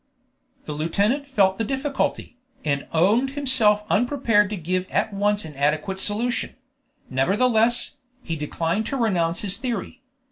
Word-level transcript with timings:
The 0.65 0.73
lieutenant 0.73 1.27
felt 1.27 1.59
the 1.59 1.63
difficulty, 1.63 2.35
and 2.65 2.87
owned 2.91 3.29
himself 3.37 3.83
unprepared 3.87 4.49
to 4.49 4.57
give 4.57 4.89
at 4.89 5.13
once 5.13 5.45
an 5.45 5.53
adequate 5.55 5.99
solution; 5.99 6.55
nevertheless, 7.11 7.97
he 8.23 8.35
declined 8.35 8.87
to 8.87 8.97
renounce 8.97 9.41
his 9.41 9.57
theory. 9.57 10.01